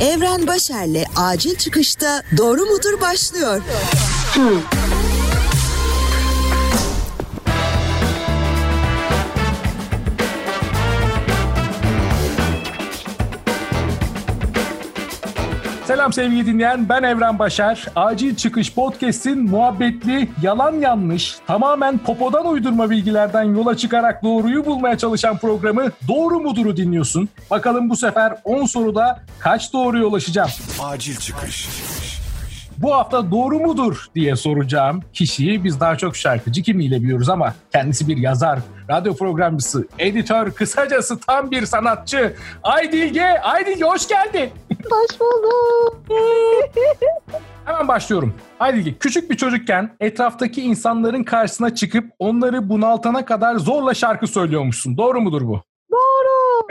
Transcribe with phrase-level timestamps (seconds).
[0.00, 3.60] Evren Başer'le acil çıkışta doğru mudur başlıyor.
[4.34, 4.60] Hmm.
[15.96, 17.86] Selam sevgili dinleyen ben Evren Başar.
[17.96, 25.38] Acil Çıkış Podcast'in muhabbetli, yalan yanlış, tamamen popodan uydurma bilgilerden yola çıkarak doğruyu bulmaya çalışan
[25.38, 27.28] programı Doğru Mudur'u dinliyorsun.
[27.50, 30.50] Bakalım bu sefer 10 soruda kaç doğruya ulaşacağım?
[30.82, 31.68] Acil Çıkış.
[32.78, 38.08] Bu hafta doğru mudur diye soracağım kişiyi biz daha çok şarkıcı kimiyle biliyoruz ama kendisi
[38.08, 38.58] bir yazar,
[38.90, 42.36] radyo programcısı, editör, kısacası tam bir sanatçı.
[42.62, 44.50] Aydilge, Aydilge hoş geldin.
[44.90, 45.85] Hoş bulduk.
[47.86, 48.34] Hemen başlıyorum.
[48.60, 54.96] Aydilge küçük bir çocukken etraftaki insanların karşısına çıkıp onları bunaltana kadar zorla şarkı söylüyormuşsun.
[54.96, 55.60] Doğru mudur bu?
[55.92, 56.66] Doğru.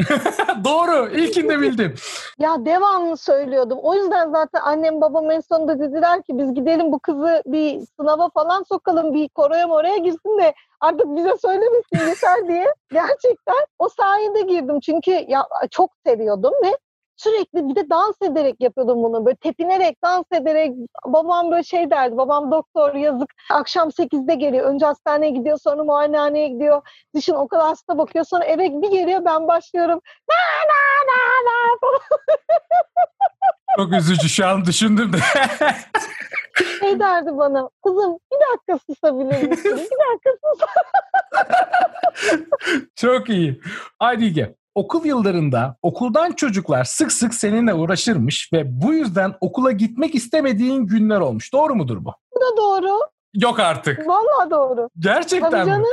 [0.66, 1.10] Doğru.
[1.10, 1.96] İlkinde bildim.
[2.40, 3.80] ya devamlı söylüyordum.
[3.82, 8.30] O yüzden zaten annem babam en sonunda dediler ki biz gidelim bu kızı bir sınava
[8.30, 9.14] falan sokalım.
[9.14, 12.66] Bir koroya moraya girsin de artık bize söylemesin yeter diye.
[12.92, 14.80] Gerçekten o sayede girdim.
[14.80, 16.78] Çünkü ya çok seviyordum ve
[17.18, 19.26] sürekli bir de dans ederek yapıyordum bunu.
[19.26, 20.74] Böyle tepinerek, dans ederek.
[21.06, 22.18] Babam böyle şey derdi.
[22.18, 23.30] Babam doktor yazık.
[23.52, 24.66] Akşam 8'de geliyor.
[24.66, 26.82] Önce hastaneye gidiyor sonra muayenehaneye gidiyor.
[27.16, 28.26] Dışın o kadar hasta bakıyor.
[28.26, 30.02] Sonra eve bir geliyor ben başlıyorum.
[30.30, 30.36] Na
[30.68, 31.78] na na na
[33.78, 35.18] Çok üzücü şu an düşündüm de.
[36.80, 37.70] şey derdi bana.
[37.84, 39.72] Kızım bir dakika susabilir misin?
[39.72, 40.62] Bir dakika sus.
[42.96, 43.62] Çok iyi.
[44.00, 50.86] Aydilge okul yıllarında okuldan çocuklar sık sık seninle uğraşırmış ve bu yüzden okula gitmek istemediğin
[50.86, 51.54] günler olmuş.
[51.54, 52.14] Doğru mudur bu?
[52.36, 53.00] Bu da doğru.
[53.34, 54.08] Yok artık.
[54.08, 54.90] Vallahi doğru.
[55.00, 55.82] Gerçekten Tabii canım.
[55.82, 55.88] mi?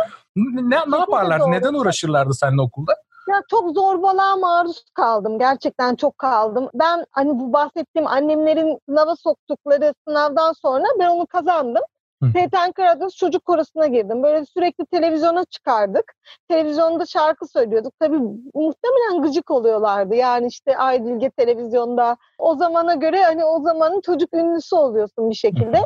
[0.70, 1.50] Ne, ne yaparlardı?
[1.50, 2.92] Neden uğraşırlardı seninle okulda?
[3.28, 5.38] Ya çok zorbalığa maruz kaldım.
[5.38, 6.68] Gerçekten çok kaldım.
[6.74, 11.82] Ben hani bu bahsettiğim annemlerin sınava soktukları sınavdan sonra ben onu kazandım.
[12.30, 14.22] TRT Ankara'da çocuk korosuna girdim.
[14.22, 16.14] Böyle sürekli televizyona çıkardık.
[16.48, 17.92] Televizyonda şarkı söylüyorduk.
[18.00, 18.18] Tabii
[18.54, 20.14] muhtemelen gıcık oluyorlardı.
[20.14, 22.16] Yani işte Aydilge televizyonda.
[22.38, 25.78] O zamana göre hani o zamanın çocuk ünlüsü oluyorsun bir şekilde.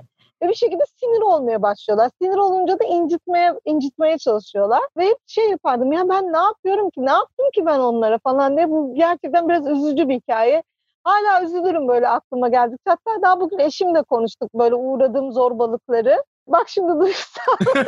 [0.42, 2.10] Ve bir şekilde sinir olmaya başlıyorlar.
[2.22, 4.82] Sinir olunca da incitmeye incitmeye çalışıyorlar.
[4.96, 7.06] Ve hep şey yapardım ya ben ne yapıyorum ki?
[7.06, 8.70] Ne yaptım ki ben onlara falan diye.
[8.70, 10.62] Bu gerçekten biraz üzücü bir hikaye.
[11.06, 12.80] Hala üzülürüm böyle aklıma geldik.
[12.84, 16.24] Hatta daha bugün eşimle konuştuk böyle uğradığım zorbalıkları.
[16.48, 17.56] Bak şimdi duysam.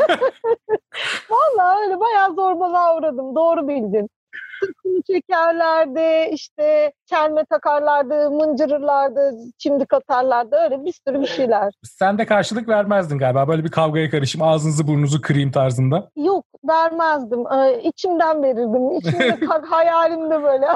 [1.30, 3.34] Vallahi öyle bayağı zorbalığa uğradım.
[3.34, 4.08] Doğru bildin.
[4.60, 10.56] Sırtını çekerlerdi, işte çelme takarlardı, mıncırırlardı, çimdik atarlardı.
[10.56, 11.74] Öyle bir sürü bir şeyler.
[11.84, 13.48] Sen de karşılık vermezdin galiba.
[13.48, 16.10] Böyle bir kavgaya karışım, ağzınızı burnunuzu kırayım tarzında.
[16.16, 17.44] Yok, vermezdim.
[17.52, 18.90] Ee, içimden verirdim.
[18.90, 20.66] İçimde hayalimde böyle.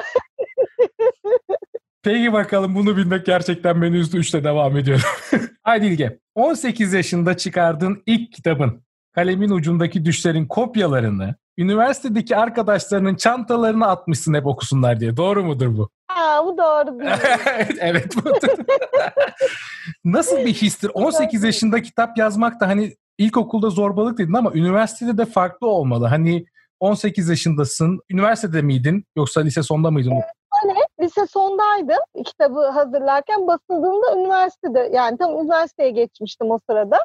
[2.02, 4.18] Peki bakalım bunu bilmek gerçekten beni üzdü.
[4.18, 5.04] Üçte devam ediyorum.
[5.62, 6.18] Haydi İlge.
[6.34, 8.82] 18 yaşında çıkardığın ilk kitabın
[9.12, 15.16] kalemin ucundaki düşlerin kopyalarını üniversitedeki arkadaşlarının çantalarına atmışsın hep okusunlar diye.
[15.16, 15.90] Doğru mudur bu?
[16.08, 17.10] Aa, bu doğru değil.
[17.80, 18.48] evet budur.
[20.04, 20.90] Nasıl bir histir?
[20.94, 26.06] 18 yaşında kitap yazmak da hani ilkokulda zorbalık dedin ama üniversitede de farklı olmalı.
[26.06, 26.44] Hani
[26.80, 28.00] 18 yaşındasın.
[28.10, 30.12] Üniversitede miydin yoksa lise sonda mıydın?
[31.02, 36.98] Lise sondaydım kitabı hazırlarken basıldığında üniversitede yani tam üniversiteye geçmiştim o sırada.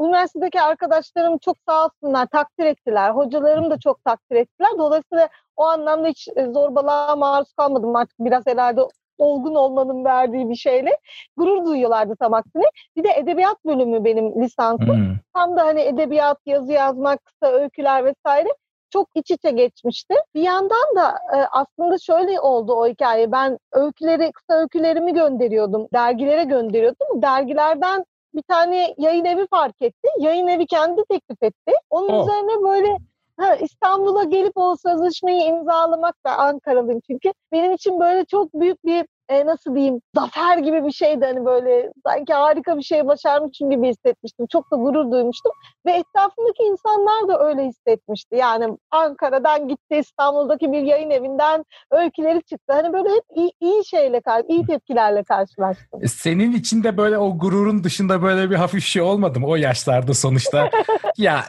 [0.00, 3.10] Üniversitedeki arkadaşlarım çok sağ olsunlar takdir ettiler.
[3.10, 4.70] Hocalarım da çok takdir ettiler.
[4.78, 8.80] Dolayısıyla o anlamda hiç e, zorbalığa maruz kalmadım artık biraz herhalde
[9.18, 10.98] olgun olmanın verdiği bir şeyle
[11.36, 12.64] gurur duyuyorlardı tam aksine.
[12.96, 14.96] Bir de edebiyat bölümü benim lisansım.
[14.96, 15.16] Hmm.
[15.34, 18.48] Tam da hani edebiyat, yazı yazmak, kısa öyküler vesaire
[18.94, 20.14] çok iç içe geçmişti.
[20.34, 23.32] Bir yandan da e, aslında şöyle oldu o hikaye.
[23.32, 25.88] Ben öyküleri, kısa öykülerimi gönderiyordum.
[25.92, 27.22] Dergilere gönderiyordum.
[27.22, 28.04] Dergilerden
[28.34, 30.08] bir tane yayın evi fark etti.
[30.18, 31.72] Yayın evi kendi teklif etti.
[31.90, 32.22] Onun oh.
[32.22, 32.98] üzerine böyle
[33.36, 37.32] ha, İstanbul'a gelip o sözleşmeyi imzalamak da Ankaralıyım çünkü.
[37.52, 41.92] Benim için böyle çok büyük bir e, nasıl diyeyim zafer gibi bir şeydi hani böyle
[42.06, 44.46] sanki harika bir şey başarmışım gibi hissetmiştim.
[44.52, 45.52] Çok da gurur duymuştum
[45.86, 48.36] ve etrafımdaki insanlar da öyle hissetmişti.
[48.36, 52.72] Yani Ankara'dan gitti İstanbul'daki bir yayın evinden öyküleri çıktı.
[52.72, 56.00] Hani böyle hep iyi, iyi şeyle, iyi tepkilerle karşılaştım.
[56.02, 60.14] E, senin içinde böyle o gururun dışında böyle bir hafif şey olmadı mı o yaşlarda
[60.14, 60.70] sonuçta?
[61.18, 61.44] ya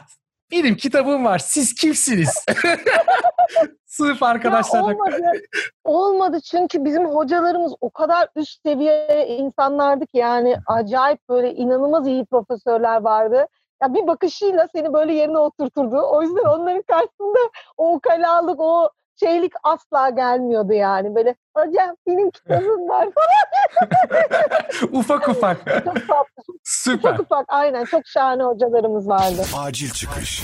[0.50, 2.44] benim kitabım var siz kimsiniz?
[3.96, 4.84] Sırf arkadaşlarla.
[4.84, 5.16] olmadı.
[5.84, 12.24] olmadı çünkü bizim hocalarımız o kadar üst seviye insanlardı ki yani acayip böyle inanılmaz iyi
[12.24, 13.46] profesörler vardı.
[13.82, 16.00] Ya bir bakışıyla seni böyle yerine oturturdu.
[16.10, 17.38] O yüzden onların karşısında
[17.76, 18.90] o ukalalık, o
[19.20, 21.14] şeylik asla gelmiyordu yani.
[21.14, 24.92] Böyle hocam benim kitabım var falan.
[24.92, 25.58] ufak ufak.
[25.84, 26.42] çok tatlı.
[26.64, 27.10] Süper.
[27.10, 29.42] Ufak ufak aynen çok şahane hocalarımız vardı.
[29.56, 30.42] Acil çıkış.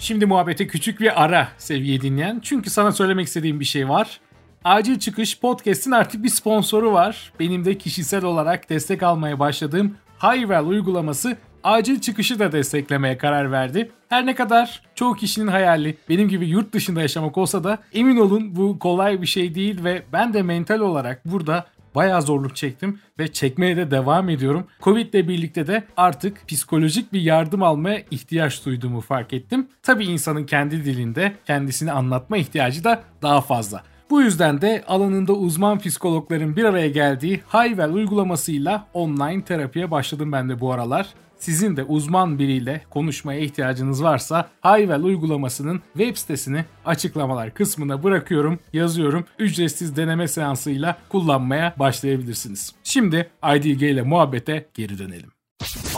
[0.00, 2.40] Şimdi muhabbete küçük bir ara sevgili dinleyen.
[2.42, 4.20] Çünkü sana söylemek istediğim bir şey var.
[4.64, 7.32] Acil Çıkış Podcast'in artık bir sponsoru var.
[7.40, 13.90] Benim de kişisel olarak destek almaya başladığım Hayvel uygulaması acil çıkışı da desteklemeye karar verdi.
[14.08, 18.56] Her ne kadar çoğu kişinin hayali benim gibi yurt dışında yaşamak olsa da emin olun
[18.56, 21.66] bu kolay bir şey değil ve ben de mental olarak burada
[21.98, 24.66] bayağı zorluk çektim ve çekmeye de devam ediyorum.
[24.82, 29.68] Covid ile birlikte de artık psikolojik bir yardım almaya ihtiyaç duyduğumu fark ettim.
[29.82, 33.82] Tabii insanın kendi dilinde kendisini anlatma ihtiyacı da daha fazla.
[34.10, 40.48] Bu yüzden de alanında uzman psikologların bir araya geldiği Hayvel uygulamasıyla online terapiye başladım ben
[40.48, 41.06] de bu aralar.
[41.38, 49.24] Sizin de uzman biriyle konuşmaya ihtiyacınız varsa Hayvel uygulamasının web sitesini açıklamalar kısmına bırakıyorum, yazıyorum.
[49.38, 52.74] Ücretsiz deneme seansıyla kullanmaya başlayabilirsiniz.
[52.84, 55.30] Şimdi IDG ile muhabbete geri dönelim.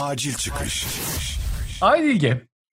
[0.01, 0.87] Acil çıkış.
[1.99, 2.25] IDG,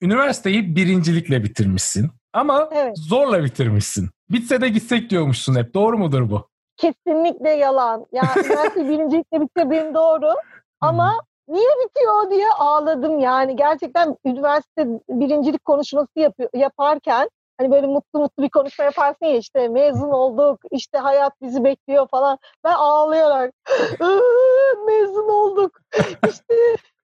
[0.02, 2.98] üniversiteyi birincilikle bitirmişsin ama Evet.
[2.98, 4.10] zorla bitirmişsin.
[4.30, 5.74] Bitse de gitsek diyormuşsun hep.
[5.74, 6.48] Doğru mudur bu?
[6.78, 8.06] Kesinlikle yalan.
[8.14, 10.34] Yani üniversite birincilikle bitirdiğim doğru.
[10.82, 13.56] Ama niye bitiyor diye ağladım yani.
[13.56, 19.68] Gerçekten üniversite birincilik konuşması yapıyor, yaparken hani böyle mutlu mutlu bir konuşma yaparsın ya işte
[19.68, 22.38] mezun olduk, işte hayat bizi bekliyor falan.
[22.64, 23.54] Ben ağlayarak
[24.02, 25.80] "Iıı, mezun olduk.
[26.30, 26.56] İşte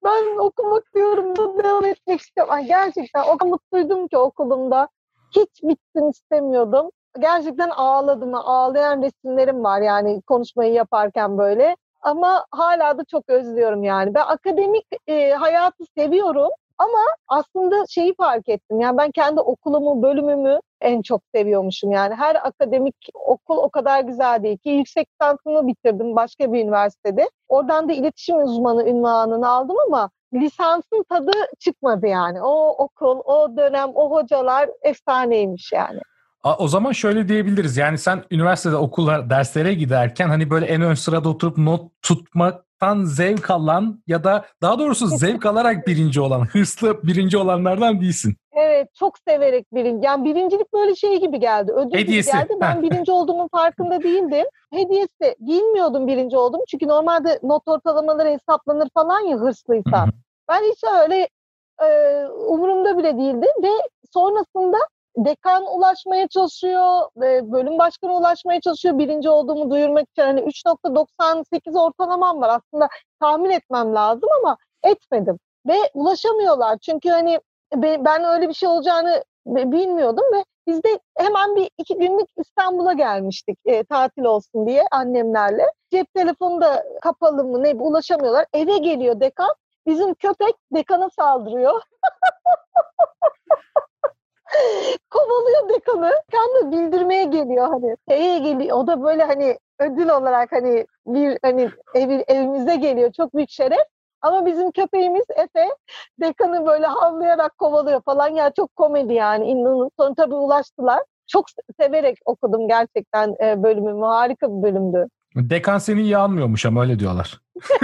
[0.04, 2.54] ben okumak diyorum devam etmek istiyorum.
[2.54, 4.88] Ay gerçekten o kadar mutluydum ki okulumda.
[5.36, 6.90] Hiç bitsin istemiyordum.
[7.20, 8.36] Gerçekten ağladım.
[8.36, 11.76] Ağlayan resimlerim var yani konuşmayı yaparken böyle.
[12.04, 14.14] Ama hala da çok özlüyorum yani.
[14.14, 18.80] Ben akademik e, hayatı seviyorum ama aslında şeyi fark ettim.
[18.80, 21.92] Yani ben kendi okulumu, bölümümü en çok seviyormuşum.
[21.92, 24.70] Yani her akademik okul o kadar güzel değil ki.
[24.70, 27.30] Yüksek lisansımı bitirdim başka bir üniversitede.
[27.50, 32.42] Oradan da iletişim uzmanı ünvanını aldım ama lisansın tadı çıkmadı yani.
[32.42, 36.00] O okul, o dönem, o hocalar efsaneymiş yani.
[36.44, 37.78] O zaman şöyle diyebiliriz.
[37.78, 43.50] Yani sen üniversitede okullar derslere giderken hani böyle en ön sırada oturup not tutmaktan zevk
[43.50, 48.36] alan ya da daha doğrusu zevk alarak birinci olan, hırslı birinci olanlardan değilsin.
[48.54, 50.06] Evet çok severek birinci.
[50.06, 51.72] Yani birincilik böyle şey gibi geldi.
[51.72, 52.32] Ödül Hediyesi.
[52.32, 52.54] gibi geldi.
[52.62, 54.46] Ben birinci olduğumun farkında değildim.
[54.74, 55.36] Hediyesi.
[55.40, 56.64] Bilmiyordum birinci olduğumu.
[56.68, 60.06] Çünkü normalde not ortalamaları hesaplanır falan ya hırslıysan.
[60.06, 60.14] Hı hı.
[60.50, 61.28] Ben hiç öyle
[61.84, 61.88] e,
[62.28, 63.46] umurumda bile değildi.
[63.64, 63.70] Ve
[64.14, 64.78] sonrasında
[65.18, 67.02] dekan ulaşmaya çalışıyor,
[67.52, 70.22] bölüm başkanı ulaşmaya çalışıyor birinci olduğumu duyurmak için.
[70.22, 72.50] Hani 3.98 ortalamam var.
[72.50, 72.90] Aslında
[73.20, 75.40] tahmin etmem lazım ama etmedim.
[75.68, 76.78] Ve ulaşamıyorlar.
[76.78, 77.40] Çünkü hani
[77.76, 82.94] be- ben öyle bir şey olacağını bilmiyordum ve biz de hemen bir iki günlük İstanbul'a
[82.94, 85.66] gelmiştik e, tatil olsun diye annemlerle.
[85.92, 88.46] Cep telefonu da kapalı mı ne ulaşamıyorlar.
[88.54, 89.50] Eve geliyor dekan.
[89.88, 91.82] Bizim köpek dekana saldırıyor.
[95.10, 96.12] Kovalıyor dekanı.
[96.32, 97.96] Dekan da bildirmeye geliyor hani.
[98.08, 98.78] Eve geliyor.
[98.78, 103.12] O da böyle hani ödül olarak hani bir hani evi, evimize geliyor.
[103.12, 103.84] Çok büyük şeref.
[104.22, 105.70] Ama bizim köpeğimiz Efe
[106.22, 108.28] dekanı böyle havlayarak kovalıyor falan.
[108.28, 109.46] Ya çok komedi yani.
[109.46, 109.92] İnanın.
[110.00, 111.00] Sonra tabii ulaştılar.
[111.28, 111.46] Çok
[111.82, 114.06] severek okudum gerçekten e, bölümümü.
[114.06, 115.08] Harika bir bölümdü.
[115.36, 117.42] Dekan seni iyi almıyormuş ama öyle diyorlar.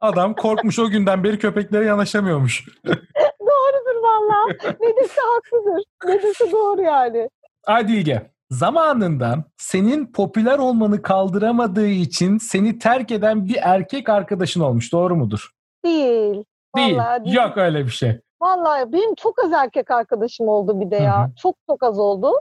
[0.00, 2.68] Adam korkmuş o günden beri köpeklere yanaşamıyormuş.
[4.24, 4.74] Valla.
[4.80, 5.84] ne dese haklıdır.
[6.04, 7.28] Ne dese doğru yani.
[7.66, 8.30] Hadi İlge.
[8.50, 14.92] Zamanında senin popüler olmanı kaldıramadığı için seni terk eden bir erkek arkadaşın olmuş.
[14.92, 15.50] Doğru mudur?
[15.84, 16.44] Değil.
[16.76, 16.98] Değil.
[17.24, 17.36] Değil.
[17.36, 18.20] Yok öyle bir şey.
[18.42, 21.20] Vallahi benim çok az erkek arkadaşım oldu bir de ya.
[21.22, 21.34] Hı hı.
[21.42, 22.32] Çok çok az oldu.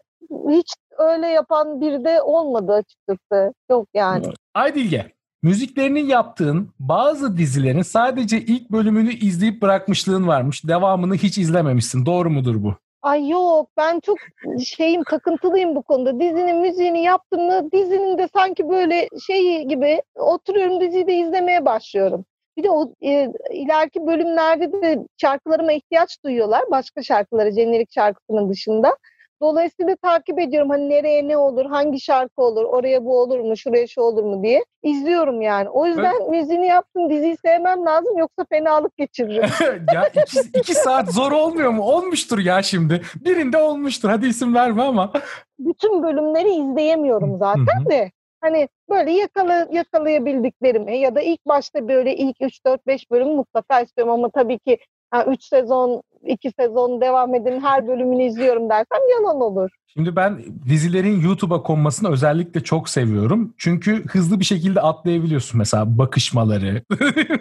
[0.50, 3.54] Hiç öyle yapan biri de olmadı açıkçası.
[3.70, 4.26] Yok yani.
[4.54, 5.12] Haydi İlge.
[5.44, 10.68] Müziklerini yaptığın bazı dizilerin sadece ilk bölümünü izleyip bırakmışlığın varmış.
[10.68, 12.06] Devamını hiç izlememişsin.
[12.06, 12.74] Doğru mudur bu?
[13.02, 14.18] Ay yok ben çok
[14.66, 16.20] şeyim takıntılıyım bu konuda.
[16.20, 22.26] Dizinin müziğini yaptım mı dizinin de sanki böyle şey gibi oturuyorum diziyi de izlemeye başlıyorum.
[22.58, 26.64] Bir de o e, ileriki bölümlerde de şarkılarıma ihtiyaç duyuyorlar.
[26.72, 28.98] Başka şarkıları jenerik şarkısının dışında.
[29.44, 33.88] Dolayısıyla takip ediyorum hani nereye ne olur, hangi şarkı olur, oraya bu olur mu, şuraya
[33.88, 35.70] şu olur mu diye izliyorum yani.
[35.70, 39.50] O yüzden müziğini yaptım diziyi sevmem lazım yoksa fenalık geçiririm.
[39.94, 41.84] ya iki, iki saat zor olmuyor mu?
[41.84, 43.02] Olmuştur ya şimdi.
[43.16, 44.10] Birinde olmuştur.
[44.10, 45.12] Hadi isim verme ama.
[45.60, 48.12] bütün bölümleri izleyemiyorum zaten de.
[48.42, 53.82] Hani böyle yakala, yakalayabildiklerimi ya da ilk başta böyle ilk 3 4 5 bölüm mutlaka
[53.82, 54.78] istiyorum ama tabii ki
[55.12, 59.70] ha, üç sezon, iki sezon devam edin her bölümünü izliyorum dersem yalan olur.
[59.88, 60.40] Şimdi ben
[60.70, 63.54] dizilerin YouTube'a konmasını özellikle çok seviyorum.
[63.58, 66.84] Çünkü hızlı bir şekilde atlayabiliyorsun mesela bakışmaları.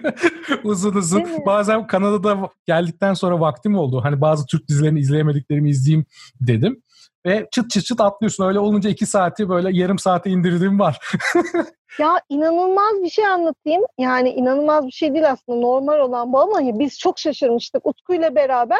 [0.64, 1.24] uzun uzun.
[1.46, 4.00] Bazen Kanada'da geldikten sonra vaktim oldu.
[4.04, 6.06] Hani bazı Türk dizilerini izleyemediklerimi izleyeyim
[6.40, 6.82] dedim.
[7.26, 8.44] Ve çıt çıt çıt atlıyorsun.
[8.44, 10.98] Öyle olunca iki saati böyle yarım saate indirdiğim var.
[11.98, 13.82] Ya inanılmaz bir şey anlatayım.
[13.98, 17.86] Yani inanılmaz bir şey değil aslında normal olan bu ama biz çok şaşırmıştık.
[17.86, 18.78] Utku ile beraber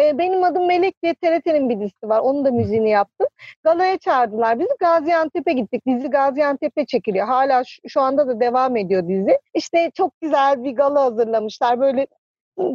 [0.00, 2.18] e, benim adım Melek diye TRT'nin bir dizisi var.
[2.20, 3.26] Onun da müziğini yaptım.
[3.64, 4.70] Galaya çağırdılar bizi.
[4.80, 5.86] Gaziantep'e gittik.
[5.86, 7.26] Dizi Gaziantep'te çekiliyor.
[7.26, 9.38] Hala şu, şu anda da devam ediyor dizi.
[9.54, 11.80] İşte çok güzel bir gala hazırlamışlar.
[11.80, 12.06] Böyle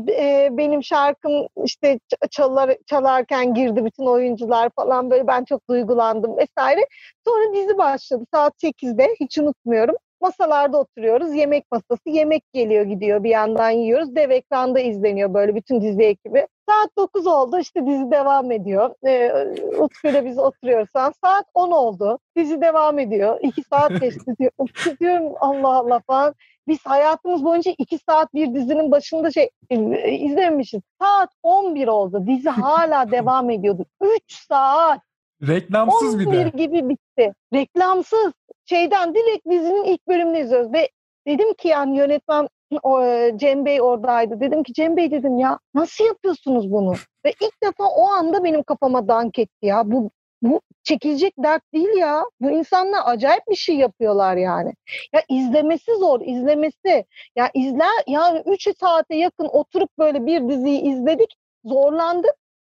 [0.09, 1.99] e, benim şarkım işte
[2.31, 6.87] çalar, çalarken girdi bütün oyuncular falan böyle ben çok duygulandım vesaire.
[7.27, 9.95] Sonra dizi başladı saat 8'de hiç unutmuyorum.
[10.21, 11.33] Masalarda oturuyoruz.
[11.35, 12.09] Yemek masası.
[12.09, 14.15] Yemek geliyor gidiyor bir yandan yiyoruz.
[14.15, 16.47] Dev ekranda izleniyor böyle bütün dizi ekibi.
[16.69, 18.95] Saat 9 oldu işte dizi devam ediyor.
[19.07, 19.31] Ee,
[19.79, 20.89] Utku ile biz oturuyoruz.
[21.23, 22.19] Saat 10 oldu.
[22.35, 23.39] Dizi devam ediyor.
[23.41, 24.51] 2 saat geçti diyor.
[24.99, 26.35] Diyorum Allah Allah falan.
[26.69, 30.81] Biz hayatımız boyunca 2 saat bir dizinin başında şey e, izlemişiz.
[31.01, 32.23] Saat 11 oldu.
[32.27, 33.85] Dizi hala devam ediyordu.
[34.01, 34.99] 3 saat.
[35.47, 36.49] Reklamsız bir 11 de.
[36.49, 37.33] gibi bitti.
[37.53, 38.33] Reklamsız.
[38.65, 40.89] Şeyden direkt dizinin ilk bölümünü izliyoruz ve
[41.27, 42.47] dedim ki yani yönetmen
[42.83, 44.39] o, e, Cem Bey oradaydı.
[44.39, 46.93] Dedim ki Cem Bey dedim ya nasıl yapıyorsunuz bunu?
[47.25, 49.91] Ve ilk defa o anda benim kafama dank etti ya.
[49.91, 50.11] Bu
[50.41, 52.23] bu çekilecek dert değil ya.
[52.41, 54.73] Bu insanlar acayip bir şey yapıyorlar yani.
[55.13, 57.05] Ya izlemesi zor, izlemesi.
[57.35, 62.33] Ya izle yani 3 saate yakın oturup böyle bir diziyi izledik, zorlandık.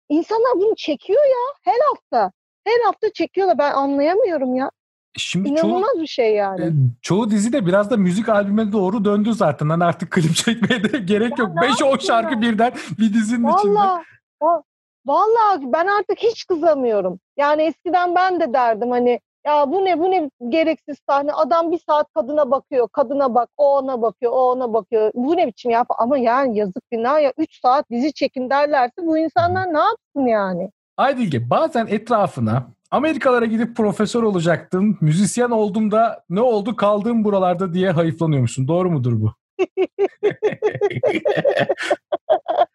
[0.09, 2.33] İnsanlar bunu çekiyor ya her hafta.
[2.67, 3.59] Her hafta çekiyorlar.
[3.59, 4.71] Ben anlayamıyorum ya.
[5.17, 6.65] Şimdi çoğu, İnanılmaz bir şey yani.
[6.65, 6.71] e,
[7.03, 9.69] çoğu dizi de biraz da müzik albüme doğru döndü zaten.
[9.69, 11.51] Hani artık klip çekmeye de gerek yok.
[11.55, 13.75] ne 5-10 şarkı yapayım birden bir dizinin içinde.
[13.75, 14.03] Vallahi
[14.43, 14.63] va-
[15.07, 17.21] vallahi ben artık hiç kızamıyorum.
[17.41, 21.33] Yani eskiden ben de derdim hani ya bu ne bu ne gereksiz sahne.
[21.33, 22.89] Adam bir saat kadına bakıyor.
[22.89, 23.49] Kadına bak.
[23.57, 24.33] O ona bakıyor.
[24.33, 25.11] O ona bakıyor.
[25.15, 25.85] Bu ne biçim ya?
[25.99, 27.33] Ama yani yazık günah ya.
[27.39, 30.71] 3 saat dizi çekin derlerse bu insanlar ne yapsın yani?
[30.97, 37.91] Aydilge bazen etrafına Amerikalara gidip profesör olacaktım, müzisyen oldum da ne oldu kaldım buralarda diye
[37.91, 38.69] hayıflanıyormuşsun.
[38.69, 39.33] Doğru mudur bu?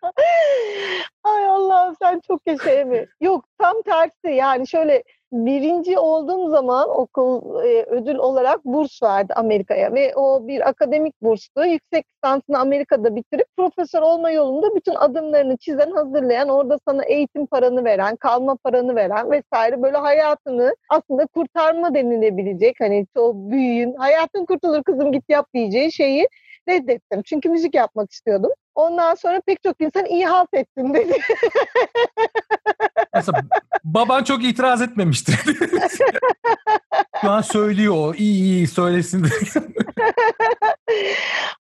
[2.48, 3.08] Çok yaşa mi?
[3.22, 9.94] Yok tam tersi yani şöyle birinci olduğum zaman okul e, ödül olarak burs verdi Amerika'ya
[9.94, 11.66] ve o bir akademik burstu.
[11.66, 17.86] Yüksek lisansını Amerika'da bitirip profesör olma yolunda bütün adımlarını çizen, hazırlayan, orada sana eğitim paranı
[17.86, 24.84] veren, kalma paranı veren vesaire böyle hayatını aslında kurtarma denilebilecek hani çoğu büyüğün hayatın kurtulur
[24.84, 26.28] kızım git yap diyeceği şeyi
[26.70, 27.22] reddettim.
[27.26, 28.52] Çünkü müzik yapmak istiyordum.
[28.76, 31.18] Ondan sonra pek çok insan iyi halt ettin dedi.
[33.14, 33.42] Mesela
[33.84, 35.40] baban çok itiraz etmemiştir.
[37.22, 38.14] Şu an söylüyor o.
[38.14, 39.26] İyi iyi söylesin.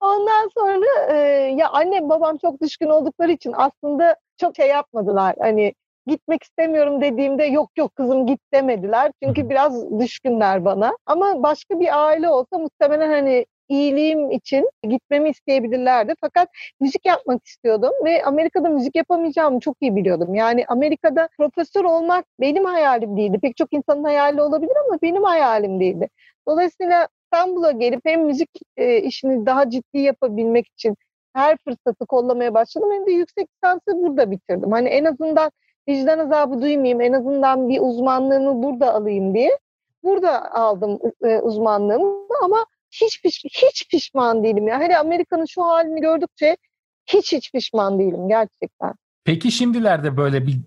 [0.01, 1.17] Ondan sonra e,
[1.57, 5.35] ya annem babam çok düşkün oldukları için aslında çok şey yapmadılar.
[5.39, 5.73] Hani
[6.07, 9.11] gitmek istemiyorum dediğimde yok yok kızım git demediler.
[9.23, 10.97] Çünkü biraz düşkünler bana.
[11.05, 16.13] Ama başka bir aile olsa muhtemelen hani iyiliğim için gitmemi isteyebilirlerdi.
[16.21, 16.49] Fakat
[16.79, 20.35] müzik yapmak istiyordum ve Amerika'da müzik yapamayacağımı çok iyi biliyordum.
[20.35, 23.39] Yani Amerika'da profesör olmak benim hayalim değildi.
[23.41, 26.09] Pek çok insanın hayali olabilir ama benim hayalim değildi.
[26.47, 30.95] Dolayısıyla İstanbul'a gelip hem müzik e, işini daha ciddi yapabilmek için
[31.33, 32.89] her fırsatı kollamaya başladım.
[32.91, 34.71] Hem de yüksek lisansı burada bitirdim.
[34.71, 35.51] Hani en azından
[35.89, 39.59] vicdan azabı duymayayım, en azından bir uzmanlığımı burada alayım diye.
[40.03, 44.79] Burada aldım e, uzmanlığımı ama hiç piş, hiç pişman değilim ya.
[44.79, 46.57] Hele Amerika'nın şu halini gördükçe
[47.05, 48.93] hiç hiç pişman değilim gerçekten.
[49.23, 50.57] Peki şimdilerde böyle bir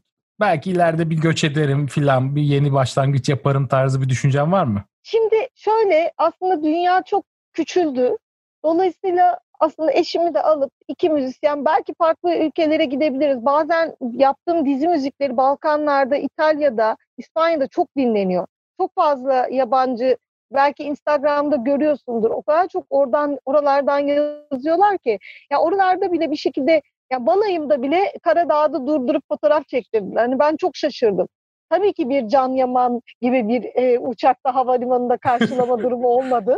[0.40, 4.84] belki ileride bir göç ederim filan bir yeni başlangıç yaparım tarzı bir düşüncen var mı?
[5.02, 8.16] Şimdi şöyle aslında dünya çok küçüldü.
[8.64, 13.44] Dolayısıyla aslında eşimi de alıp iki müzisyen belki farklı ülkelere gidebiliriz.
[13.44, 18.46] Bazen yaptığım dizi müzikleri Balkanlarda, İtalya'da, İspanya'da çok dinleniyor.
[18.80, 20.16] Çok fazla yabancı
[20.52, 22.30] belki Instagram'da görüyorsundur.
[22.30, 25.18] O kadar çok oradan oralardan yazıyorlar ki
[25.50, 26.82] ya oralarda bile bir şekilde
[27.12, 30.22] ya balayımda bile Karadağ'da durdurup fotoğraf çektirdiler.
[30.22, 31.28] Hani ben çok şaşırdım.
[31.70, 36.56] Tabii ki bir Can Yaman gibi bir e, uçakta havalimanında karşılama durumu olmadı.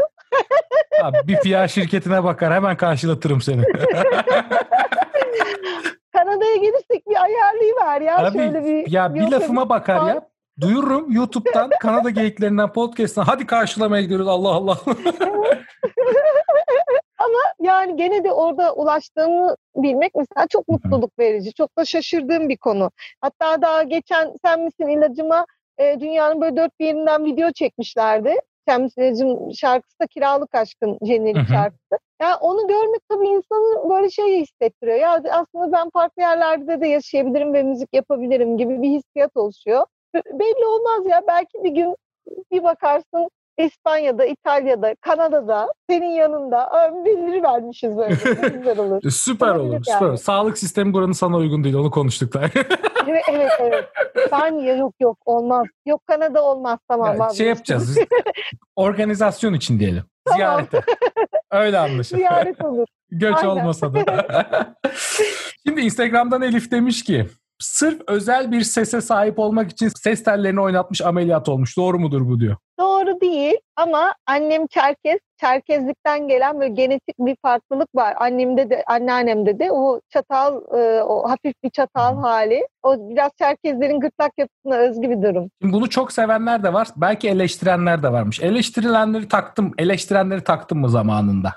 [1.02, 3.62] Abi bir PR şirketine bakar hemen karşılatırım seni.
[6.12, 8.18] Kanada'ya gelirsek bir ayarlayıver ya.
[8.18, 10.28] Abi, Şöyle bir, ya bir lafıma bakar ya.
[10.60, 14.78] Duyururum YouTube'dan Kanada geyiklerinden podcast'tan hadi karşılamaya gidiyoruz Allah Allah.
[17.18, 21.54] Ama yani gene de orada ulaştığımı bilmek mesela çok mutluluk verici.
[21.54, 22.90] Çok da şaşırdığım bir konu.
[23.20, 25.46] Hatta daha geçen Sen Misin ilacıma
[25.78, 28.34] e, dünyanın böyle dört bir yerinden video çekmişlerdi.
[28.68, 31.98] Sen Misin ilacım şarkısı da Kiralık Aşkın jenerik şarkısı.
[32.22, 34.98] Yani onu görmek tabii insanı böyle şey hissettiriyor.
[34.98, 39.86] Ya aslında ben farklı yerlerde de yaşayabilirim ve müzik yapabilirim gibi bir hissiyat oluşuyor.
[40.32, 41.96] Belli olmaz ya belki bir gün
[42.52, 46.70] bir bakarsın İspanya'da, İtalya'da, Kanada'da senin yanında
[47.04, 48.14] bildiri vermişiz böyle.
[48.58, 49.10] güzel olur.
[49.10, 49.72] süper olur.
[49.72, 49.84] Yani.
[49.84, 50.16] Süper olur.
[50.16, 51.74] Sağlık sistemi buranın sana uygun değil.
[51.74, 52.40] Onu konuştuk da.
[53.08, 54.78] evet, evet, evet.
[54.78, 55.66] Yok yok olmaz.
[55.86, 56.78] Yok Kanada olmaz.
[56.88, 57.16] Tamam.
[57.18, 57.98] Yani şey yapacağız.
[58.76, 60.04] organizasyon için diyelim.
[60.24, 60.38] Tamam.
[60.38, 60.80] Ziyarete.
[61.50, 62.18] Öyle anlaşılır.
[62.18, 62.86] Ziyaret olur.
[63.10, 63.48] Göç Aynen.
[63.48, 64.26] olmasa da.
[65.66, 67.26] Şimdi Instagram'dan Elif demiş ki
[67.58, 71.76] sırf özel bir sese sahip olmak için ses tellerini oynatmış ameliyat olmuş.
[71.76, 72.56] Doğru mudur bu diyor.
[72.80, 78.14] Doğru değil ama annem Çerkez, Çerkezlikten gelen böyle genetik bir farklılık var.
[78.20, 82.66] Annemde de, anneannemde de o çatal, e, o hafif bir çatal hali.
[82.82, 85.50] O biraz Çerkezlerin gırtlak yapısına özgü bir durum.
[85.62, 86.88] Şimdi bunu çok sevenler de var.
[86.96, 88.40] Belki eleştirenler de varmış.
[88.40, 91.52] Eleştirilenleri taktım, eleştirenleri taktım mı zamanında?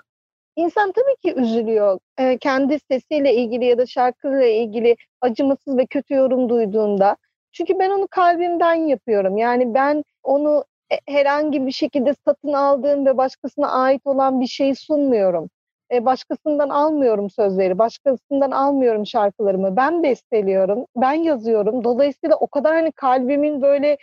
[0.59, 1.99] İnsan tabii ki üzülüyor.
[2.17, 7.17] E, kendi sesiyle ilgili ya da şarkıyla ilgili acımasız ve kötü yorum duyduğunda.
[7.51, 9.37] Çünkü ben onu kalbimden yapıyorum.
[9.37, 14.75] Yani ben onu e, herhangi bir şekilde satın aldığım ve başkasına ait olan bir şeyi
[14.75, 15.49] sunmuyorum.
[15.91, 19.75] E, başkasından almıyorum sözleri, başkasından almıyorum şarkılarımı.
[19.75, 21.83] Ben besteliyorum, ben yazıyorum.
[21.83, 23.97] Dolayısıyla o kadar hani kalbimin böyle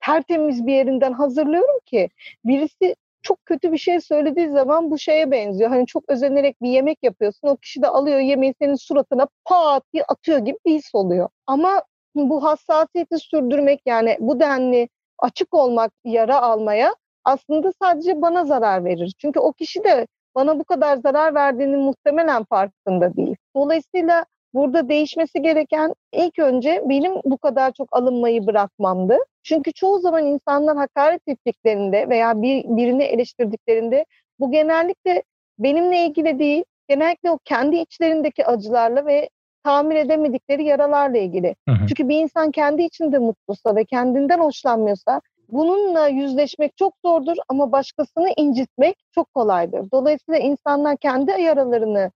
[0.00, 2.08] tertemiz bir yerinden hazırlıyorum ki
[2.44, 2.94] birisi
[3.24, 5.70] çok kötü bir şey söylediği zaman bu şeye benziyor.
[5.70, 7.48] Hani çok özenerek bir yemek yapıyorsun.
[7.48, 11.28] O kişi de alıyor yemeği senin suratına pat diye atıyor gibi bir his oluyor.
[11.46, 11.82] Ama
[12.14, 14.88] bu hassasiyeti sürdürmek yani bu denli
[15.18, 19.14] açık olmak yara almaya aslında sadece bana zarar verir.
[19.18, 23.36] Çünkü o kişi de bana bu kadar zarar verdiğinin muhtemelen farkında değil.
[23.56, 29.16] Dolayısıyla burada değişmesi gereken ilk önce benim bu kadar çok alınmayı bırakmamdı.
[29.42, 34.04] Çünkü çoğu zaman insanlar hakaret ettiklerinde veya bir, birini eleştirdiklerinde
[34.40, 35.22] bu genellikle
[35.58, 39.28] benimle ilgili değil, genellikle o kendi içlerindeki acılarla ve
[39.64, 41.56] tamir edemedikleri yaralarla ilgili.
[41.68, 41.86] Hı hı.
[41.88, 48.28] Çünkü bir insan kendi içinde mutluysa ve kendinden hoşlanmıyorsa bununla yüzleşmek çok zordur ama başkasını
[48.36, 49.90] incitmek çok kolaydır.
[49.92, 52.10] Dolayısıyla insanlar kendi yaralarını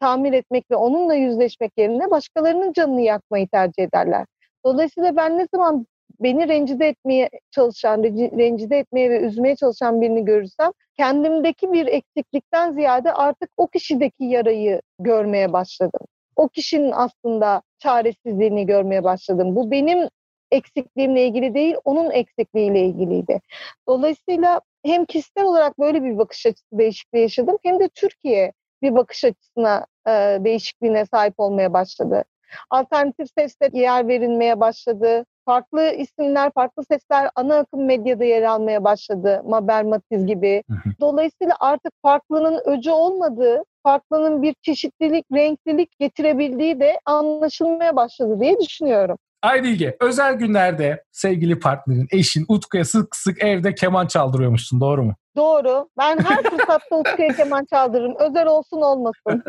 [0.00, 4.26] tamir etmek ve onunla yüzleşmek yerine başkalarının canını yakmayı tercih ederler.
[4.64, 5.86] Dolayısıyla ben ne zaman
[6.20, 8.02] beni rencide etmeye çalışan,
[8.38, 14.80] rencide etmeye ve üzmeye çalışan birini görürsem kendimdeki bir eksiklikten ziyade artık o kişideki yarayı
[14.98, 19.56] görmeye başladım o kişinin aslında çaresizliğini görmeye başladım.
[19.56, 20.08] Bu benim
[20.50, 23.40] eksikliğimle ilgili değil, onun eksikliğiyle ilgiliydi.
[23.88, 28.52] Dolayısıyla hem kişisel olarak böyle bir bakış açısı değişikliği yaşadım hem de Türkiye
[28.84, 30.10] bir bakış açısına e,
[30.44, 32.24] değişikliğine sahip olmaya başladı.
[32.70, 35.24] Alternatif sesler yer verilmeye başladı.
[35.44, 39.42] Farklı isimler, farklı sesler ana akım medyada yer almaya başladı.
[39.44, 40.62] Mabel Matiz gibi.
[41.00, 49.18] Dolayısıyla artık farklının öcü olmadığı, farklının bir çeşitlilik, renklilik getirebildiği de anlaşılmaya başladı diye düşünüyorum.
[49.42, 55.14] Aydilge, özel günlerde sevgili partnerin, eşin Utku'ya sık sık evde keman çaldırıyormuşsun, doğru mu?
[55.36, 55.88] Doğru.
[55.98, 58.14] Ben her fırsatta Utku'ya keman çaldırırım.
[58.18, 59.42] Özel olsun olmasın.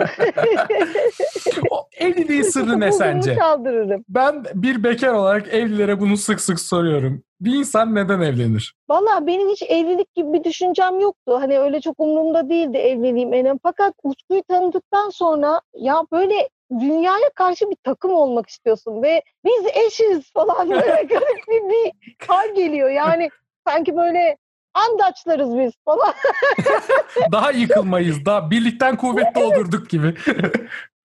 [1.71, 3.36] o evliliğin sırrı ne sence?
[3.36, 4.06] çaldırırım.
[4.10, 7.24] Ben bir bekar olarak evlilere bunu sık sık soruyorum.
[7.41, 8.76] Bir insan neden evlenir?
[8.89, 11.38] Valla benim hiç evlilik gibi bir düşüncem yoktu.
[11.41, 13.58] Hani öyle çok umurumda değildi evliliğim enem.
[13.63, 20.32] Fakat Utku'yu tanıdıktan sonra ya böyle dünyaya karşı bir takım olmak istiyorsun ve biz eşiz
[20.34, 21.91] falan böyle garip bir, bir
[22.28, 22.89] hal geliyor.
[22.89, 23.30] Yani
[23.67, 24.38] sanki böyle
[24.76, 26.14] andaçlarız biz falan.
[27.32, 28.26] daha yıkılmayız.
[28.26, 30.08] Daha birlikten kuvvet doldurduk gibi.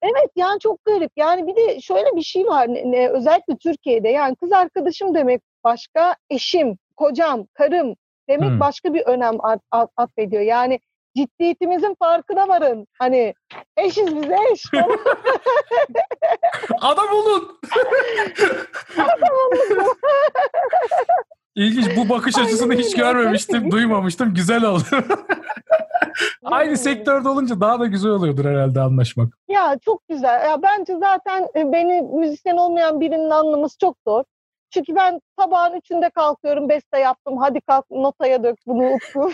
[0.02, 1.12] evet yani çok garip.
[1.16, 4.09] Yani bir de şöyle bir şey var ne, özellikle Türkiye'de.
[4.09, 7.94] Yani kız arkadaşım demek başka, eşim, kocam, karım
[8.28, 8.61] demek hmm.
[8.61, 9.38] başka bir önem
[9.96, 10.42] atfediyor.
[10.42, 10.80] Yani
[11.16, 12.87] ciddiyetimizin farkına varın.
[12.98, 13.35] Hani
[13.76, 14.64] eşiz biz eş.
[16.80, 17.61] Adam olun.
[18.96, 19.94] Adam olun.
[21.54, 21.96] İlginç.
[21.96, 24.34] Bu bakış açısını hiç görmemiştim, duymamıştım.
[24.34, 24.84] Güzel oldu.
[26.44, 29.38] Aynı sektörde olunca daha da güzel oluyordur herhalde anlaşmak.
[29.48, 30.48] Ya çok güzel.
[30.48, 34.24] Ya bence zaten e, beni müzisyen olmayan birinin anlaması çok zor.
[34.70, 37.38] Çünkü ben sabahın üçünde kalkıyorum, beste yaptım.
[37.38, 38.98] Hadi kalk notaya dök bunu.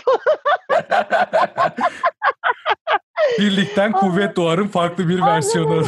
[3.39, 5.81] Birlikten kuvvet doğarın farklı bir versiyonu.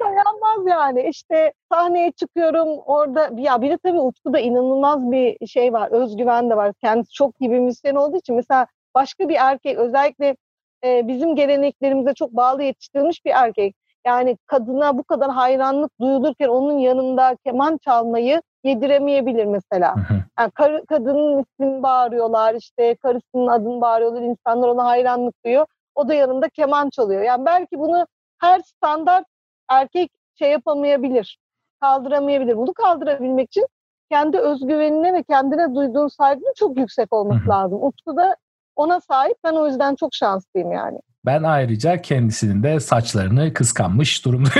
[0.00, 1.08] Dayanmaz yani.
[1.08, 3.30] İşte sahneye çıkıyorum orada.
[3.36, 5.88] Ya bir de tabii Utku'da inanılmaz bir şey var.
[5.90, 6.72] Özgüven de var.
[6.80, 10.36] Kendisi çok iyi bir müzisyen olduğu için mesela başka bir erkek özellikle
[10.84, 13.76] e, bizim geleneklerimize çok bağlı yetiştirilmiş bir erkek.
[14.06, 19.94] Yani kadına bu kadar hayranlık duyulurken onun yanında keman çalmayı yediremeyebilir mesela.
[20.38, 25.66] Yani kar, kadının ismini bağırıyorlar, işte karısının adını bağırıyorlar, insanlar ona hayranlık duyuyor.
[25.94, 27.22] O da yanında keman çalıyor.
[27.22, 28.06] Yani belki bunu
[28.40, 29.24] her standart
[29.68, 31.38] erkek şey yapamayabilir,
[31.80, 32.56] kaldıramayabilir.
[32.56, 33.66] Bunu kaldırabilmek için
[34.10, 37.82] kendi özgüvenine ve kendine duyduğun saygının çok yüksek olması lazım.
[37.82, 38.36] Utku da
[38.76, 39.36] ona sahip.
[39.44, 40.98] Ben o yüzden çok şanslıyım yani.
[41.26, 44.50] Ben ayrıca kendisinin de saçlarını kıskanmış durumda.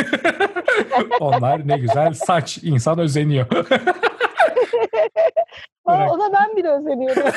[1.20, 3.46] Onlar ne güzel saç insan özeniyor.
[5.84, 7.22] Ama ona ben bile özeniyorum.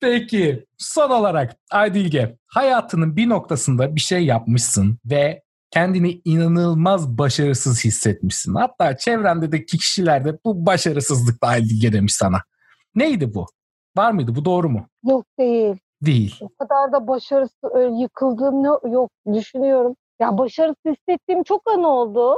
[0.00, 8.54] Peki son olarak Aydilge hayatının bir noktasında bir şey yapmışsın ve kendini inanılmaz başarısız hissetmişsin.
[8.54, 12.38] Hatta çevrendeki kişiler de bu başarısızlık da Aydilge demiş sana.
[12.94, 13.46] Neydi bu?
[13.96, 14.34] Var mıydı?
[14.34, 14.88] Bu doğru mu?
[15.04, 15.76] Yok değil.
[16.02, 16.36] Değil.
[16.40, 19.96] O kadar da başarısız öyle yıkıldığım yok düşünüyorum.
[20.20, 22.34] Ya başarısız hissettiğim çok an oldu.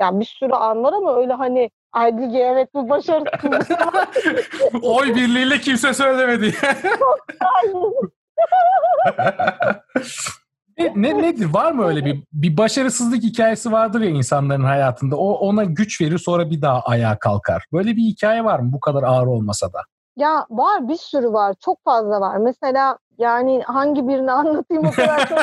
[0.00, 3.76] Yani bir sürü an var ama öyle hani Aydilge evet bu başarısız.
[4.82, 6.54] Oy birliğiyle kimse söylemedi.
[10.78, 11.54] ne, ne nedir?
[11.54, 15.16] Var mı öyle bir bir başarısızlık hikayesi vardır ya insanların hayatında.
[15.16, 17.64] O ona güç verir sonra bir daha ayağa kalkar.
[17.72, 19.80] Böyle bir hikaye var mı bu kadar ağır olmasa da?
[20.16, 21.54] Ya var bir sürü var.
[21.64, 22.36] Çok fazla var.
[22.36, 25.38] Mesela yani hangi birini anlatayım o kadar çok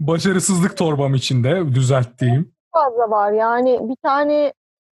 [0.00, 2.52] Başarısızlık torbam içinde düzelttiğim.
[2.72, 3.32] fazla var.
[3.32, 4.52] Yani bir tane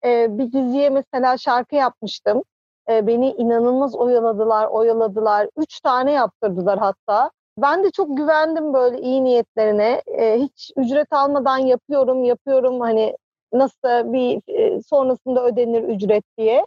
[0.05, 2.43] e, bir diziye mesela şarkı yapmıştım.
[2.89, 5.47] E, beni inanılmaz oyaladılar, oyaladılar.
[5.57, 7.31] Üç tane yaptırdılar hatta.
[7.57, 10.01] Ben de çok güvendim böyle iyi niyetlerine.
[10.07, 12.79] E, hiç ücret almadan yapıyorum, yapıyorum.
[12.79, 13.17] Hani
[13.53, 16.65] nasıl bir e, sonrasında ödenir ücret diye.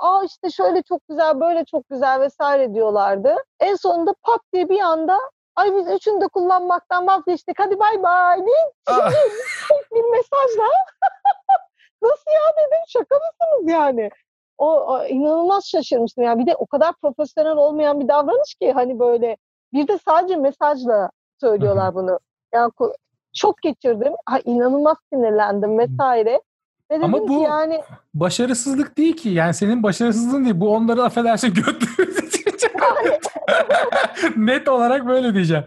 [0.00, 3.36] Aa işte şöyle çok güzel, böyle çok güzel vesaire diyorlardı.
[3.60, 5.18] En sonunda pat diye bir anda
[5.56, 9.10] ay biz üçünü de kullanmaktan vazgeçtik hadi bay bay diye Ah,
[9.94, 10.64] bir mesajla
[12.02, 14.10] nasıl ya dedim şaka mısınız yani?
[14.58, 16.24] O, o inanılmaz şaşırmıştım.
[16.24, 19.36] Yani bir de o kadar profesyonel olmayan bir davranış ki hani böyle
[19.72, 22.18] bir de sadece mesajla söylüyorlar bunu.
[22.54, 22.72] Yani
[23.34, 24.12] şok geçirdim.
[24.26, 26.40] Ha, inanılmaz sinirlendim vesaire.
[26.90, 27.82] Ve dedim Ama ki bu- yani
[28.14, 29.28] başarısızlık değil ki.
[29.28, 30.60] Yani senin başarısızlığın değil.
[30.60, 32.08] Bu onları affedersin götürüyor.
[34.36, 35.64] Net olarak böyle diyeceğim.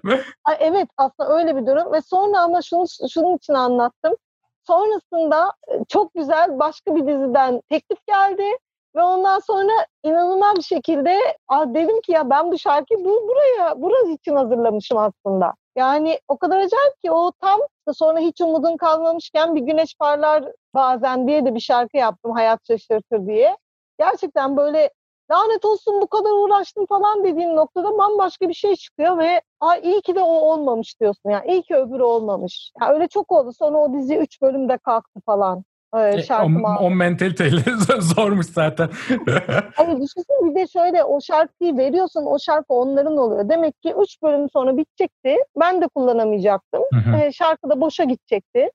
[0.60, 4.16] Evet aslında öyle bir durum ve sonra ama şunu şunun için anlattım.
[4.68, 8.44] Sonrasında e, çok güzel başka bir diziden teklif geldi
[8.96, 9.72] ve ondan sonra
[10.04, 14.98] inanılmaz bir şekilde "Aa, dedim ki ya ben bu şarkıyı bu, buraya burası için hazırlamışım
[14.98, 15.54] aslında.
[15.76, 17.60] Yani o kadar acayip ki o tam
[17.94, 20.44] sonra hiç umudun kalmamışken bir güneş parlar
[20.74, 23.58] bazen diye de bir şarkı yaptım hayat şaşırtır diye.
[24.00, 24.90] Gerçekten böyle
[25.32, 30.02] lanet olsun bu kadar uğraştım falan dediğin noktada bambaşka bir şey çıkıyor ve Aa, iyi
[30.02, 32.72] ki de o olmamış diyorsun yani iyi ki öbürü olmamış.
[32.82, 35.64] Ya öyle çok oldu sonra o dizi 3 bölümde kalktı falan.
[35.98, 37.62] E, şarkı o, o mentaliteyle
[38.00, 38.90] zormuş zaten.
[39.76, 43.50] Hayır düşünsene bir de şöyle o şarkıyı veriyorsun o şarkı onların oluyor.
[43.50, 45.36] Demek ki 3 bölüm sonra bitecekti.
[45.60, 46.84] Ben de kullanamayacaktım.
[46.94, 47.34] Hı hı.
[47.34, 48.70] Şarkı da boşa gidecekti.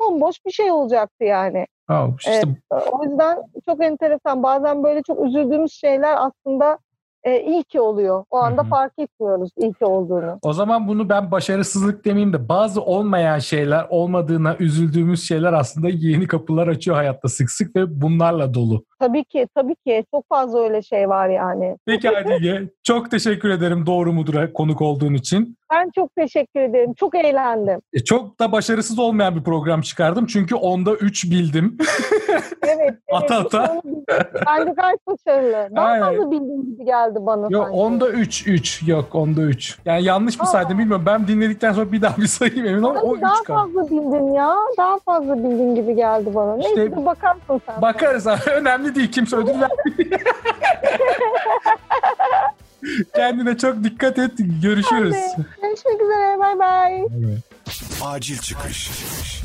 [0.00, 1.66] Bomboş bir şey olacaktı yani.
[1.90, 2.88] Oh, işte Evet.
[2.92, 4.42] O yüzden çok enteresan.
[4.42, 6.78] Bazen böyle çok üzüldüğümüz şeyler aslında
[7.24, 8.24] e, iyi ki oluyor.
[8.30, 8.70] O anda Hı hı.
[8.70, 10.38] fark etmiyoruz iyi ki olduğunu.
[10.42, 16.26] O zaman bunu ben başarısızlık demeyeyim de bazı olmayan şeyler olmadığına üzüldüğümüz şeyler aslında yeni
[16.26, 18.84] kapılar açıyor hayatta sık sık ve bunlarla dolu.
[18.98, 20.04] Tabii ki, tabii ki.
[20.10, 21.76] Çok fazla öyle şey var yani.
[21.86, 25.56] Peki Adige çok teşekkür ederim Doğru Mudur'a konuk olduğun için.
[25.72, 26.94] Ben çok teşekkür ederim.
[26.94, 27.80] Çok eğlendim.
[27.92, 31.76] E, çok da başarısız olmayan bir program çıkardım çünkü onda 3 bildim.
[32.28, 32.44] Evet.
[32.80, 32.94] evet.
[33.12, 33.80] Ata ata.
[33.84, 34.04] Bildim.
[34.46, 35.76] Bence gayet başarılı.
[35.76, 37.76] Daha fazla bildiğim gibi geldi bana Yok sanki.
[37.78, 39.78] onda 3 3 yok onda 3.
[39.84, 40.46] Yani yanlış mı Aa.
[40.46, 41.06] saydım bilmiyorum.
[41.06, 42.94] Ben dinledikten sonra bir daha bir sayayım emin ol.
[42.94, 43.58] O Ama 3 daha kaldı.
[43.74, 44.56] fazla bildin ya.
[44.78, 46.56] Daha fazla bildiğin gibi geldi bana.
[46.56, 47.82] Neyse İşte- bir bakarsın sen.
[47.82, 48.40] Bakarız abi.
[48.54, 49.12] Önemli değil.
[49.12, 49.70] Kimse ödül vermiyor.
[53.14, 54.32] Kendine çok dikkat et.
[54.62, 55.16] Görüşürüz.
[55.36, 55.46] Hadi.
[55.62, 56.38] Görüşmek üzere.
[56.38, 57.02] Bay bay.
[58.04, 58.90] Acil çıkış.
[58.90, 59.41] Acil Çıkış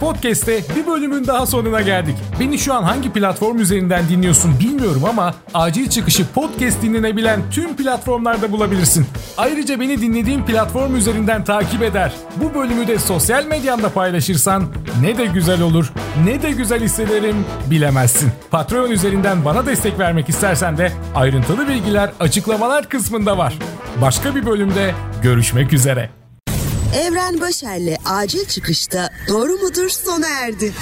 [0.00, 2.14] Podcast'te bir bölümün daha sonuna geldik.
[2.40, 8.52] Beni şu an hangi platform üzerinden dinliyorsun bilmiyorum ama Acil Çıkış'ı podcast dinlenebilen tüm platformlarda
[8.52, 9.06] bulabilirsin.
[9.36, 12.12] Ayrıca beni dinlediğin platform üzerinden takip eder.
[12.36, 14.64] Bu bölümü de sosyal medyamda paylaşırsan
[15.00, 15.92] ne de güzel olur,
[16.24, 17.36] ne de güzel hissederim
[17.70, 18.30] bilemezsin.
[18.50, 23.58] Patreon üzerinden bana destek vermek istersen de ayrıntılı bilgiler açıklamalar kısmında var.
[24.00, 26.23] Başka bir bölümde görüşmek üzere.
[26.94, 30.72] Evren Başer'le acil çıkışta doğru mudur sona erdi.